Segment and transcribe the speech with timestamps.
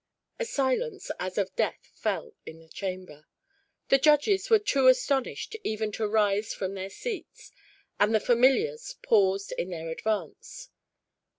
[0.39, 3.27] A silence as of death fell in the chamber.
[3.89, 7.51] The judges were too astonished even to rise from their seats,
[7.99, 10.69] and the familiars paused in their advance.